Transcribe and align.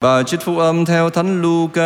và 0.00 0.22
trích 0.22 0.40
phúc 0.40 0.58
âm 0.58 0.84
theo 0.84 1.10
Thánh 1.10 1.42
Luca. 1.42 1.82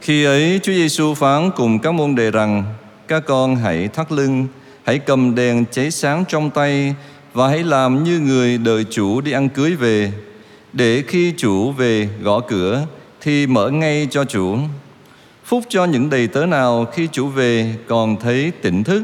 Khi 0.00 0.24
ấy, 0.24 0.60
Chúa 0.62 0.72
Giêsu 0.72 1.14
phán 1.14 1.50
cùng 1.56 1.78
các 1.78 1.92
môn 1.92 2.14
đệ 2.14 2.30
rằng, 2.30 2.64
Các 3.08 3.22
con 3.26 3.56
hãy 3.56 3.88
thắt 3.88 4.12
lưng, 4.12 4.46
Hãy 4.84 4.98
cầm 4.98 5.34
đèn 5.34 5.64
cháy 5.70 5.90
sáng 5.90 6.24
trong 6.28 6.50
tay 6.50 6.94
Và 7.32 7.48
hãy 7.48 7.64
làm 7.64 8.04
như 8.04 8.18
người 8.18 8.58
đợi 8.58 8.84
chủ 8.90 9.20
đi 9.20 9.32
ăn 9.32 9.48
cưới 9.48 9.74
về. 9.74 10.12
Để 10.72 11.02
khi 11.08 11.34
chủ 11.36 11.72
về 11.72 12.08
gõ 12.22 12.40
cửa, 12.40 12.86
Thì 13.20 13.46
mở 13.46 13.70
ngay 13.70 14.08
cho 14.10 14.24
chủ. 14.24 14.56
Phúc 15.44 15.64
cho 15.68 15.84
những 15.84 16.10
đầy 16.10 16.26
tớ 16.28 16.46
nào 16.46 16.86
khi 16.92 17.08
chủ 17.12 17.26
về 17.28 17.74
còn 17.88 18.16
thấy 18.16 18.52
tỉnh 18.62 18.84
thức. 18.84 19.02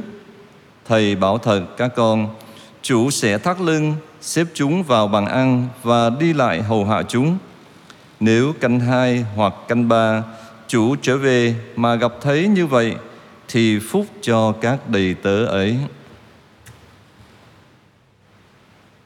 Thầy 0.88 1.16
bảo 1.16 1.38
thật, 1.38 1.62
các 1.76 1.90
con 1.96 2.28
Chủ 2.84 3.10
sẽ 3.10 3.38
thắt 3.38 3.60
lưng, 3.60 3.94
Xếp 4.20 4.46
chúng 4.54 4.82
vào 4.82 5.08
bàn 5.08 5.26
ăn 5.26 5.68
Và 5.82 6.10
đi 6.10 6.32
lại 6.32 6.62
hầu 6.62 6.84
hạ 6.84 7.02
chúng. 7.08 7.38
Nếu 8.20 8.52
canh 8.60 8.80
hai 8.80 9.24
hoặc 9.36 9.54
canh 9.68 9.88
ba 9.88 10.22
Chủ 10.68 10.96
trở 11.02 11.16
về 11.16 11.54
mà 11.76 11.94
gặp 11.94 12.12
thấy 12.20 12.48
như 12.48 12.66
vậy, 12.66 12.94
Thì 13.48 13.78
phúc 13.78 14.06
cho 14.22 14.52
các 14.60 14.88
đầy 14.88 15.14
tớ 15.22 15.44
ấy. 15.46 15.76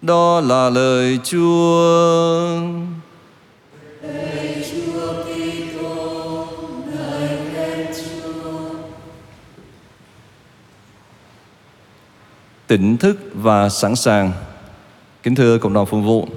Đó 0.02 0.40
là 0.40 0.70
lời 0.70 1.18
Chúa. 1.24 2.60
Tỉnh 12.68 12.96
thức 12.96 13.30
và 13.34 13.68
sẵn 13.68 13.96
sàng. 13.96 14.32
Kính 15.22 15.34
thưa 15.34 15.58
cộng 15.58 15.72
đoàn 15.72 15.86
phục 15.86 16.04
vụ, 16.04 16.28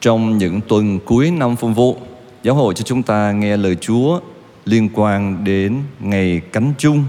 trong 0.00 0.38
những 0.38 0.60
tuần 0.68 0.98
cuối 1.00 1.30
năm 1.30 1.56
phục 1.56 1.76
vụ, 1.76 1.96
giáo 2.42 2.54
hội 2.54 2.74
cho 2.74 2.82
chúng 2.82 3.02
ta 3.02 3.32
nghe 3.32 3.56
lời 3.56 3.76
Chúa 3.80 4.20
liên 4.64 4.88
quan 4.94 5.44
đến 5.44 5.82
ngày 6.00 6.40
cánh 6.52 6.72
chung, 6.78 7.04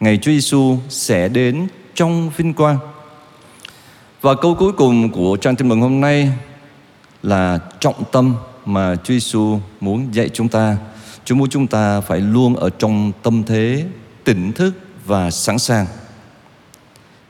ngày 0.00 0.18
Chúa 0.22 0.30
Giêsu 0.30 0.76
sẽ 0.88 1.28
đến 1.28 1.66
trong 1.94 2.30
vinh 2.36 2.54
quang. 2.54 2.78
Và 4.20 4.34
câu 4.34 4.54
cuối 4.54 4.72
cùng 4.72 5.12
của 5.12 5.36
trang 5.36 5.56
tin 5.56 5.68
mừng 5.68 5.80
hôm 5.80 6.00
nay 6.00 6.32
là 7.22 7.58
trọng 7.80 8.04
tâm 8.12 8.34
mà 8.64 8.96
Chúa 8.96 9.14
Giêsu 9.14 9.58
muốn 9.80 10.08
dạy 10.12 10.28
chúng 10.28 10.48
ta. 10.48 10.76
Chúa 11.24 11.34
muốn 11.34 11.48
chúng 11.48 11.66
ta 11.66 12.00
phải 12.00 12.20
luôn 12.20 12.56
ở 12.56 12.70
trong 12.70 13.12
tâm 13.22 13.42
thế 13.46 13.84
tỉnh 14.24 14.52
thức 14.52 14.72
và 15.04 15.30
sẵn 15.30 15.58
sàng. 15.58 15.86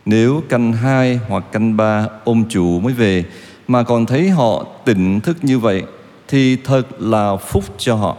Nếu 0.06 0.42
canh 0.48 0.72
hai 0.72 1.20
hoặc 1.28 1.44
canh 1.52 1.76
ba 1.76 2.06
ôm 2.24 2.44
chủ 2.48 2.80
mới 2.80 2.92
về 2.92 3.24
Mà 3.68 3.82
còn 3.82 4.06
thấy 4.06 4.30
họ 4.30 4.66
tỉnh 4.84 5.20
thức 5.20 5.36
như 5.42 5.58
vậy, 5.58 5.82
Thì 6.28 6.56
thật 6.56 6.82
là 6.98 7.36
phúc 7.36 7.64
cho 7.78 7.94
họ 7.94 8.16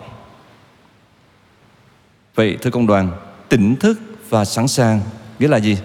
Vậy 2.35 2.57
thưa 2.61 2.69
công 2.69 2.87
đoàn, 2.87 3.11
Tỉnh 3.49 3.75
thức 3.75 3.99
và 4.29 4.45
sẵn 4.45 4.67
sàng 4.67 5.01
Nghĩa 5.39 5.47
là 5.47 5.57
gì? 5.57 5.77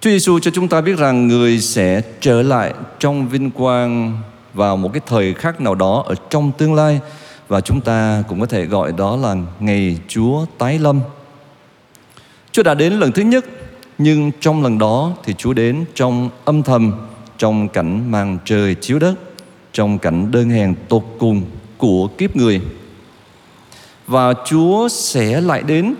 Chúa 0.00 0.10
Giêsu 0.10 0.38
cho 0.38 0.50
chúng 0.50 0.68
ta 0.68 0.80
biết 0.80 0.98
rằng 0.98 1.28
Người 1.28 1.60
sẽ 1.60 2.02
trở 2.20 2.42
lại 2.42 2.74
trong 2.98 3.28
vinh 3.28 3.50
quang 3.50 4.18
Vào 4.54 4.76
một 4.76 4.90
cái 4.92 5.00
thời 5.06 5.34
khắc 5.34 5.60
nào 5.60 5.74
đó 5.74 6.04
Ở 6.06 6.14
trong 6.30 6.52
tương 6.58 6.74
lai 6.74 7.00
Và 7.48 7.60
chúng 7.60 7.80
ta 7.80 8.22
cũng 8.28 8.40
có 8.40 8.46
thể 8.46 8.64
gọi 8.64 8.92
đó 8.92 9.16
là 9.16 9.36
Ngày 9.60 9.98
Chúa 10.08 10.44
tái 10.58 10.78
lâm 10.78 11.00
Chúa 12.52 12.62
đã 12.62 12.74
đến 12.74 12.92
lần 12.92 13.12
thứ 13.12 13.22
nhất 13.22 13.44
nhưng 13.98 14.30
trong 14.40 14.62
lần 14.62 14.78
đó 14.78 15.12
thì 15.24 15.34
Chúa 15.38 15.52
đến 15.52 15.84
trong 15.94 16.30
âm 16.44 16.62
thầm, 16.62 16.92
Trong 17.38 17.68
cảnh 17.68 18.10
màn 18.10 18.38
trời 18.44 18.74
chiếu 18.74 18.98
đất, 18.98 19.14
Trong 19.72 19.98
cảnh 19.98 20.30
đơn 20.30 20.50
hèn 20.50 20.74
tột 20.88 21.04
cùng 21.18 21.42
của 21.78 22.08
kiếp 22.18 22.36
người. 22.36 22.60
Và 24.06 24.34
Chúa 24.46 24.88
sẽ 24.88 25.40
lại 25.40 25.62
đến 25.62 25.94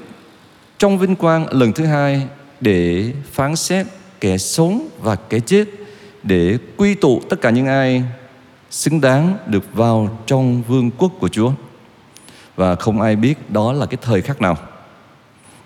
trong 0.79 0.99
vinh 0.99 1.17
quang 1.17 1.47
lần 1.51 1.73
thứ 1.73 1.85
hai 1.85 2.23
Để 2.61 3.13
phán 3.33 3.57
xét 3.57 3.87
kẻ 4.21 4.39
sống 4.39 4.89
và 5.03 5.17
kẻ 5.17 5.41
chết, 5.41 5.65
Để 6.23 6.59
quy 6.77 6.95
tụ 6.95 7.21
tất 7.31 7.41
cả 7.41 7.51
những 7.51 7.67
ai 7.67 8.03
xứng 8.71 9.01
đáng 9.01 9.37
được 9.47 9.75
vào 9.75 10.19
trong 10.27 10.63
vương 10.63 10.91
quốc 10.91 11.13
của 11.21 11.29
Chúa. 11.29 11.53
Và 12.57 12.75
không 12.75 13.01
ai 13.01 13.17
biết 13.17 13.51
đó 13.51 13.73
là 13.73 13.87
cái 13.87 13.99
thời 14.03 14.23
khắc 14.23 14.43
nào. 14.43 14.57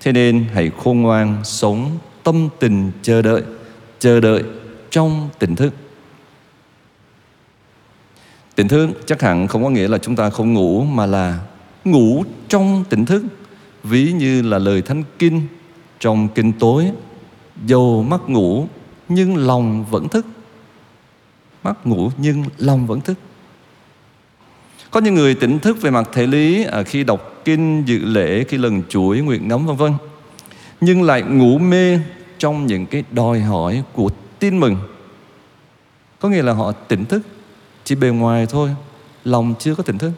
Thế 0.01 0.13
nên 0.13 0.45
hãy 0.55 0.71
khôn 0.85 1.01
ngoan 1.01 1.41
sống 1.45 1.91
tâm 2.25 2.49
tình 2.59 2.91
chờ 3.03 3.23
đợi 3.23 3.43
chờ 3.99 4.21
đợi 4.21 4.43
trong 4.91 5.29
tỉnh 5.39 5.57
thức. 5.57 5.75
Tỉnh 8.55 8.69
thức 8.69 8.89
chắc 9.07 9.23
hẳn 9.23 9.49
không 9.49 9.63
có 9.63 9.71
nghĩa 9.71 9.89
là 9.89 9.99
chúng 9.99 10.17
ta 10.17 10.31
không 10.31 10.53
ngủ 10.53 10.85
mà 10.85 11.07
là 11.07 11.41
ngủ 11.85 12.25
trong 12.49 12.85
tỉnh 12.91 13.05
thức. 13.05 13.23
Ví 13.83 14.13
như 14.13 14.43
là 14.43 14.59
lời 14.59 14.83
thánh 14.83 15.03
kinh 15.19 15.43
trong 16.01 16.29
kinh 16.35 16.53
tối 16.53 16.91
dầu 17.67 18.03
mắt 18.03 18.21
ngủ 18.29 18.67
nhưng 19.09 19.37
lòng 19.37 19.85
vẫn 19.91 20.09
thức. 20.09 20.27
Mắt 21.63 21.87
ngủ 21.87 22.11
nhưng 22.19 22.45
lòng 22.59 22.87
vẫn 22.87 23.01
thức. 23.01 23.19
Có 24.91 25.01
những 25.01 25.15
người 25.15 25.35
tỉnh 25.35 25.59
thức 25.59 25.81
về 25.81 25.91
mặt 25.91 26.09
thể 26.13 26.27
lý 26.27 26.65
à, 26.65 26.83
khi 26.83 27.05
đọc 27.05 27.43
kinh 27.45 27.85
dự 27.85 27.99
lễ 27.99 28.45
khi 28.45 28.59
lần 28.59 28.83
chuỗi 28.89 29.21
nguyện 29.21 29.49
ngắm 29.49 29.67
vân 29.67 29.77
vân 29.77 29.93
nhưng 30.83 31.03
lại 31.03 31.23
ngủ 31.23 31.59
mê 31.59 31.99
trong 32.39 32.67
những 32.67 32.87
cái 32.87 33.05
đòi 33.11 33.41
hỏi 33.41 33.83
của 33.93 34.11
tin 34.39 34.61
mừng. 34.61 34.77
Có 36.21 36.29
nghĩa 36.29 36.43
là 36.43 36.53
họ 36.53 36.73
tỉnh 36.73 37.05
thức, 37.05 37.23
chỉ 37.85 37.95
bề 37.95 38.09
ngoài 38.09 38.47
thôi, 38.47 38.71
lòng 39.25 39.55
chưa 39.59 39.75
có 39.75 39.83
tỉnh 39.83 39.99
thức. 39.99 40.11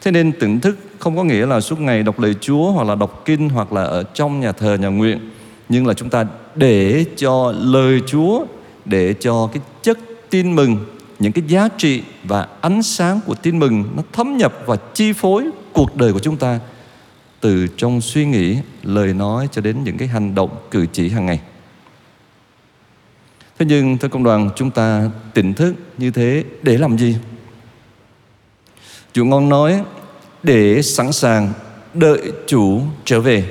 Thế 0.00 0.10
nên 0.10 0.32
tỉnh 0.32 0.60
thức 0.60 0.78
không 0.98 1.16
có 1.16 1.24
nghĩa 1.24 1.46
là 1.46 1.60
suốt 1.60 1.80
ngày 1.80 2.02
đọc 2.02 2.20
lời 2.20 2.34
chúa 2.40 2.70
hoặc 2.70 2.88
là 2.88 2.94
đọc 2.94 3.22
kinh 3.24 3.48
hoặc 3.48 3.72
là 3.72 3.82
ở 3.82 4.02
trong 4.02 4.40
nhà 4.40 4.52
thờ, 4.52 4.76
nhà 4.80 4.88
nguyện. 4.88 5.30
Nhưng 5.68 5.86
là 5.86 5.94
chúng 5.94 6.10
ta 6.10 6.26
để 6.54 7.04
cho 7.16 7.52
lời 7.58 8.00
chúa, 8.06 8.44
để 8.84 9.14
cho 9.14 9.48
cái 9.52 9.62
chất 9.82 9.98
tin 10.30 10.56
mừng, 10.56 10.76
những 11.18 11.32
cái 11.32 11.44
giá 11.48 11.68
trị 11.78 12.02
và 12.24 12.48
ánh 12.60 12.82
sáng 12.82 13.20
của 13.26 13.34
tin 13.34 13.58
mừng 13.58 13.84
nó 13.96 14.02
thấm 14.12 14.36
nhập 14.36 14.52
và 14.66 14.76
chi 14.94 15.12
phối 15.12 15.50
cuộc 15.72 15.96
đời 15.96 16.12
của 16.12 16.18
chúng 16.18 16.36
ta 16.36 16.60
từ 17.42 17.66
trong 17.76 18.00
suy 18.00 18.24
nghĩ, 18.26 18.58
lời 18.82 19.14
nói 19.14 19.48
cho 19.52 19.62
đến 19.62 19.84
những 19.84 19.98
cái 19.98 20.08
hành 20.08 20.34
động 20.34 20.56
cử 20.70 20.86
chỉ 20.92 21.08
hàng 21.08 21.26
ngày. 21.26 21.40
Thế 23.58 23.66
nhưng 23.66 23.98
thưa 23.98 24.08
công 24.08 24.24
đoàn 24.24 24.50
chúng 24.56 24.70
ta 24.70 25.10
tỉnh 25.34 25.54
thức 25.54 25.74
như 25.98 26.10
thế 26.10 26.44
để 26.62 26.78
làm 26.78 26.98
gì? 26.98 27.16
Chủ 29.12 29.24
ngon 29.24 29.48
nói 29.48 29.82
để 30.42 30.82
sẵn 30.82 31.12
sàng 31.12 31.52
đợi 31.94 32.32
chủ 32.46 32.82
trở 33.04 33.20
về. 33.20 33.44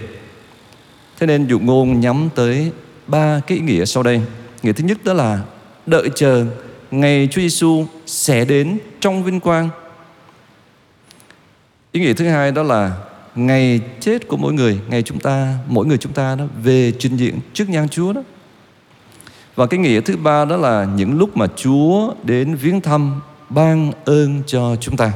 Thế 1.19 1.27
nên 1.27 1.47
dụ 1.47 1.59
ngôn 1.59 1.99
nhắm 1.99 2.29
tới 2.35 2.71
ba 3.07 3.41
cái 3.47 3.57
ý 3.57 3.63
nghĩa 3.63 3.85
sau 3.85 4.03
đây. 4.03 4.21
Nghĩa 4.63 4.73
thứ 4.73 4.83
nhất 4.83 4.97
đó 5.03 5.13
là 5.13 5.43
đợi 5.85 6.09
chờ 6.15 6.45
ngày 6.91 7.27
Chúa 7.31 7.41
Giêsu 7.41 7.85
sẽ 8.05 8.45
đến 8.45 8.77
trong 8.99 9.23
vinh 9.23 9.39
quang. 9.39 9.69
Ý 11.91 12.01
nghĩa 12.01 12.13
thứ 12.13 12.27
hai 12.27 12.51
đó 12.51 12.63
là 12.63 12.97
ngày 13.35 13.79
chết 13.99 14.27
của 14.27 14.37
mỗi 14.37 14.53
người, 14.53 14.79
ngày 14.89 15.03
chúng 15.03 15.19
ta, 15.19 15.57
mỗi 15.67 15.85
người 15.85 15.97
chúng 15.97 16.13
ta 16.13 16.35
đó, 16.35 16.45
về 16.63 16.91
trình 16.99 17.17
diện 17.17 17.39
trước 17.53 17.69
nhan 17.69 17.89
Chúa 17.89 18.13
đó. 18.13 18.21
Và 19.55 19.65
cái 19.65 19.79
nghĩa 19.79 20.01
thứ 20.01 20.17
ba 20.17 20.45
đó 20.45 20.57
là 20.57 20.87
những 20.95 21.17
lúc 21.17 21.37
mà 21.37 21.47
Chúa 21.55 22.13
đến 22.23 22.55
viếng 22.55 22.81
thăm, 22.81 23.21
ban 23.49 23.91
ơn 24.05 24.43
cho 24.47 24.75
chúng 24.75 24.97
ta. 24.97 25.11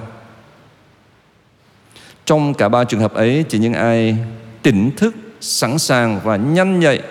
Trong 2.25 2.53
cả 2.53 2.69
ba 2.69 2.83
trường 2.83 2.99
hợp 2.99 3.13
ấy, 3.13 3.45
chỉ 3.49 3.59
những 3.59 3.73
ai 3.73 4.17
tỉnh 4.61 4.91
thức, 4.97 5.15
sẵn 5.41 5.79
sàng 5.79 6.19
và 6.23 6.35
nhanh 6.35 6.79
nhạy 6.79 7.01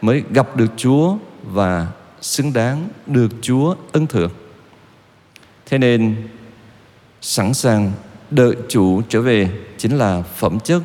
mới 0.00 0.22
gặp 0.30 0.56
được 0.56 0.72
Chúa 0.76 1.16
và 1.42 1.86
xứng 2.20 2.52
đáng 2.52 2.88
được 3.06 3.28
Chúa 3.40 3.74
ân 3.92 4.06
thưởng. 4.06 4.30
Thế 5.66 5.78
nên, 5.78 6.28
sẵn 7.20 7.54
sàng 7.54 7.92
đợi 8.30 8.54
chủ 8.68 9.02
trở 9.08 9.20
về 9.20 9.48
chính 9.82 9.98
là 9.98 10.22
phẩm 10.22 10.60
chất 10.60 10.82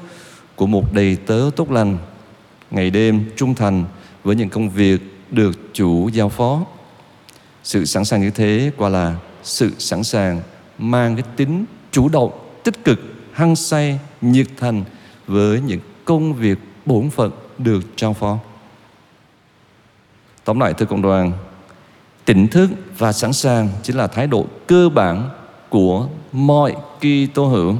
của 0.55 0.67
một 0.67 0.94
đầy 0.94 1.15
tớ 1.15 1.49
tốt 1.55 1.71
lành, 1.71 1.97
ngày 2.71 2.89
đêm 2.89 3.31
trung 3.35 3.55
thành 3.55 3.85
với 4.23 4.35
những 4.35 4.49
công 4.49 4.69
việc 4.69 5.01
được 5.31 5.59
chủ 5.73 6.09
giao 6.09 6.29
phó. 6.29 6.65
Sự 7.63 7.85
sẵn 7.85 8.05
sàng 8.05 8.21
như 8.21 8.29
thế 8.29 8.71
quả 8.77 8.89
là 8.89 9.15
sự 9.44 9.71
sẵn 9.77 10.03
sàng 10.03 10.41
mang 10.77 11.15
cái 11.15 11.23
tính 11.35 11.65
chủ 11.91 12.09
động, 12.09 12.31
tích 12.63 12.83
cực, 12.83 12.99
hăng 13.33 13.55
say, 13.55 13.99
nhiệt 14.21 14.47
thành 14.59 14.83
với 15.27 15.61
những 15.61 15.79
công 16.05 16.33
việc 16.33 16.57
bổn 16.85 17.09
phận 17.09 17.31
được 17.57 17.79
trao 17.95 18.13
phó. 18.13 18.38
Tóm 20.44 20.59
lại, 20.59 20.73
thưa 20.73 20.85
cộng 20.85 21.01
đoàn, 21.01 21.31
tỉnh 22.25 22.47
thức 22.47 22.69
và 22.97 23.13
sẵn 23.13 23.33
sàng 23.33 23.69
chính 23.83 23.97
là 23.97 24.07
thái 24.07 24.27
độ 24.27 24.45
cơ 24.67 24.89
bản 24.89 25.29
của 25.69 26.07
mọi 26.31 26.75
kỳ 26.99 27.27
tô 27.27 27.45
hữu 27.45 27.75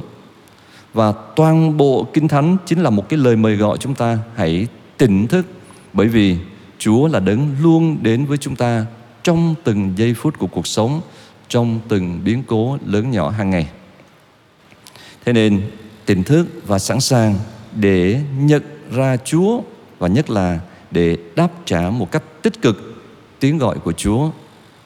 và 0.92 1.12
toàn 1.36 1.76
bộ 1.76 2.06
kinh 2.12 2.28
thánh 2.28 2.56
chính 2.66 2.82
là 2.82 2.90
một 2.90 3.08
cái 3.08 3.18
lời 3.18 3.36
mời 3.36 3.56
gọi 3.56 3.78
chúng 3.78 3.94
ta 3.94 4.18
hãy 4.34 4.66
tỉnh 4.96 5.26
thức 5.26 5.46
bởi 5.92 6.08
vì 6.08 6.36
Chúa 6.78 7.08
là 7.08 7.20
đấng 7.20 7.56
luôn 7.62 7.98
đến 8.02 8.26
với 8.26 8.38
chúng 8.38 8.56
ta 8.56 8.86
trong 9.22 9.54
từng 9.64 9.92
giây 9.96 10.14
phút 10.14 10.38
của 10.38 10.46
cuộc 10.46 10.66
sống, 10.66 11.00
trong 11.48 11.80
từng 11.88 12.20
biến 12.24 12.42
cố 12.46 12.78
lớn 12.86 13.10
nhỏ 13.10 13.30
hàng 13.30 13.50
ngày. 13.50 13.68
Thế 15.24 15.32
nên 15.32 15.70
tỉnh 16.06 16.22
thức 16.22 16.46
và 16.66 16.78
sẵn 16.78 17.00
sàng 17.00 17.38
để 17.74 18.20
nhận 18.38 18.62
ra 18.92 19.16
Chúa 19.16 19.60
và 19.98 20.08
nhất 20.08 20.30
là 20.30 20.60
để 20.90 21.16
đáp 21.36 21.48
trả 21.64 21.90
một 21.90 22.12
cách 22.12 22.22
tích 22.42 22.62
cực 22.62 23.04
tiếng 23.40 23.58
gọi 23.58 23.78
của 23.78 23.92
Chúa, 23.92 24.30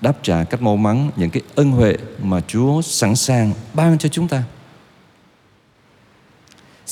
đáp 0.01 0.13
trả 0.23 0.45
cách 0.45 0.63
mau 0.63 0.77
mắn 0.77 1.11
những 1.17 1.31
cái 1.31 1.43
ân 1.55 1.71
huệ 1.71 1.97
mà 2.23 2.41
Chúa 2.41 2.83
sẵn 2.83 3.17
sàng 3.17 3.53
ban 3.75 3.99
cho 3.99 4.09
chúng 4.09 4.29
ta. 4.29 4.43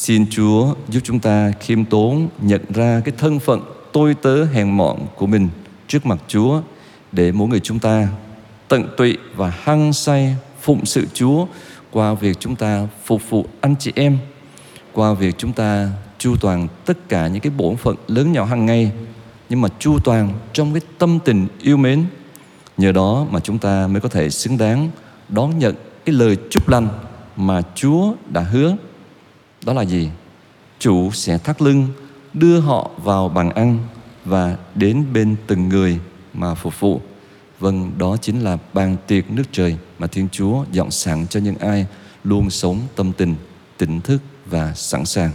Xin 0.00 0.26
Chúa 0.30 0.74
giúp 0.88 1.00
chúng 1.04 1.20
ta 1.20 1.52
khiêm 1.60 1.84
tốn 1.84 2.28
nhận 2.40 2.60
ra 2.74 3.00
cái 3.04 3.14
thân 3.18 3.38
phận 3.38 3.60
tôi 3.92 4.14
tớ 4.14 4.44
hèn 4.44 4.70
mọn 4.70 5.06
của 5.16 5.26
mình 5.26 5.48
trước 5.88 6.06
mặt 6.06 6.18
Chúa 6.28 6.60
để 7.12 7.32
mỗi 7.32 7.48
người 7.48 7.60
chúng 7.60 7.78
ta 7.78 8.08
tận 8.68 8.88
tụy 8.96 9.16
và 9.36 9.52
hăng 9.62 9.92
say 9.92 10.36
phụng 10.60 10.86
sự 10.86 11.06
Chúa 11.14 11.46
qua 11.90 12.14
việc 12.14 12.40
chúng 12.40 12.56
ta 12.56 12.86
phục 13.04 13.30
vụ 13.30 13.46
anh 13.60 13.74
chị 13.78 13.92
em, 13.94 14.18
qua 14.92 15.14
việc 15.14 15.34
chúng 15.38 15.52
ta 15.52 15.88
chu 16.18 16.36
toàn 16.40 16.68
tất 16.84 17.08
cả 17.08 17.28
những 17.28 17.40
cái 17.40 17.52
bổn 17.56 17.76
phận 17.76 17.96
lớn 18.06 18.32
nhỏ 18.32 18.44
hàng 18.44 18.66
ngày 18.66 18.92
nhưng 19.48 19.60
mà 19.60 19.68
chu 19.78 19.98
toàn 20.04 20.32
trong 20.52 20.72
cái 20.72 20.82
tâm 20.98 21.18
tình 21.24 21.46
yêu 21.62 21.76
mến. 21.76 22.04
Nhờ 22.76 22.92
đó 22.92 23.26
mà 23.30 23.40
chúng 23.40 23.58
ta 23.58 23.86
mới 23.86 24.00
có 24.00 24.08
thể 24.08 24.30
xứng 24.30 24.58
đáng 24.58 24.90
đón 25.28 25.58
nhận 25.58 25.74
cái 26.04 26.14
lời 26.14 26.36
chúc 26.50 26.68
lành 26.68 26.88
mà 27.36 27.62
Chúa 27.74 28.12
đã 28.28 28.40
hứa. 28.40 28.76
Đó 29.64 29.72
là 29.72 29.82
gì? 29.82 30.10
Chủ 30.78 31.10
sẽ 31.10 31.38
thắt 31.38 31.62
lưng 31.62 31.88
đưa 32.34 32.60
họ 32.60 32.90
vào 32.96 33.28
bàn 33.28 33.50
ăn 33.50 33.78
và 34.24 34.56
đến 34.74 35.04
bên 35.12 35.36
từng 35.46 35.68
người 35.68 35.98
mà 36.34 36.54
phục 36.54 36.80
vụ. 36.80 37.00
Vâng, 37.58 37.92
đó 37.98 38.16
chính 38.16 38.40
là 38.40 38.58
bàn 38.72 38.96
tiệc 39.06 39.30
nước 39.30 39.44
trời 39.52 39.76
mà 39.98 40.06
Thiên 40.06 40.28
Chúa 40.32 40.64
dọn 40.72 40.90
sẵn 40.90 41.26
cho 41.26 41.40
những 41.40 41.58
ai 41.58 41.86
luôn 42.24 42.50
sống 42.50 42.80
tâm 42.96 43.12
tình, 43.12 43.34
tỉnh 43.78 44.00
thức 44.00 44.18
và 44.46 44.74
sẵn 44.74 45.04
sàng. 45.04 45.30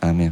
Amen. 0.00 0.30